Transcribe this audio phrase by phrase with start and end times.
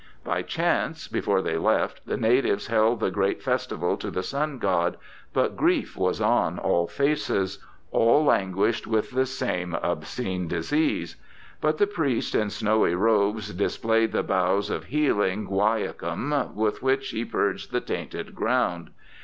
[0.23, 4.97] By chance, before they left the natives held the great festival to the Sun God,
[5.31, 11.17] but grief was on all faces —'all languished with the same obscene disease';
[11.61, 17.23] but the priest in snowy robes displayed the boughs of healing guaiacum with which he
[17.23, 18.89] purged the tainted ground.